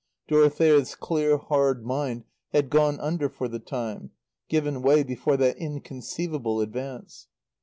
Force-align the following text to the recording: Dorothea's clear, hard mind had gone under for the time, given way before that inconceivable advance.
Dorothea's 0.27 0.95
clear, 0.95 1.37
hard 1.37 1.85
mind 1.85 2.23
had 2.53 2.71
gone 2.71 2.99
under 2.99 3.29
for 3.29 3.47
the 3.47 3.59
time, 3.59 4.09
given 4.49 4.81
way 4.81 5.03
before 5.03 5.37
that 5.37 5.57
inconceivable 5.57 6.59
advance. 6.59 7.27